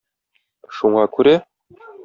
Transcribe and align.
Шуңа 0.79 1.05
күрә... 1.19 1.37